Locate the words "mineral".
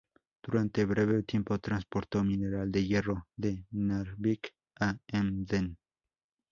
2.23-2.71